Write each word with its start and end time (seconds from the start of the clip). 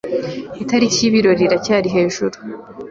Itariki 0.63 0.97
y'ibirori 1.01 1.41
iracyari 1.45 1.87
hejuru. 1.95 2.35